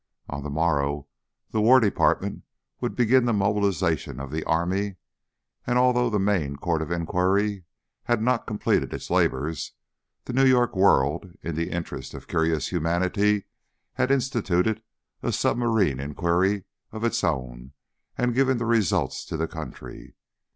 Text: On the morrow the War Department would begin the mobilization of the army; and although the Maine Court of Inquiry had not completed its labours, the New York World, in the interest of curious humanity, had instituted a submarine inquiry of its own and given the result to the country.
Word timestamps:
On 0.27 0.41
the 0.41 0.49
morrow 0.49 1.07
the 1.51 1.61
War 1.61 1.79
Department 1.79 2.41
would 2.79 2.95
begin 2.95 3.25
the 3.25 3.33
mobilization 3.33 4.19
of 4.19 4.31
the 4.31 4.43
army; 4.45 4.95
and 5.67 5.77
although 5.77 6.09
the 6.09 6.17
Maine 6.17 6.55
Court 6.55 6.81
of 6.81 6.89
Inquiry 6.91 7.65
had 8.05 8.19
not 8.19 8.47
completed 8.47 8.95
its 8.95 9.11
labours, 9.11 9.73
the 10.25 10.33
New 10.33 10.47
York 10.47 10.75
World, 10.75 11.35
in 11.43 11.53
the 11.55 11.69
interest 11.69 12.15
of 12.15 12.27
curious 12.27 12.69
humanity, 12.69 13.45
had 13.93 14.09
instituted 14.09 14.81
a 15.21 15.31
submarine 15.31 15.99
inquiry 15.99 16.63
of 16.91 17.03
its 17.03 17.23
own 17.23 17.73
and 18.17 18.33
given 18.33 18.57
the 18.57 18.65
result 18.65 19.11
to 19.27 19.37
the 19.37 19.47
country. 19.47 20.15